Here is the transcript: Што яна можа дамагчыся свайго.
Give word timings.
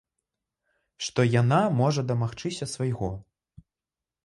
Што 1.07 1.25
яна 1.41 1.59
можа 1.81 2.01
дамагчыся 2.13 2.65
свайго. 2.75 3.13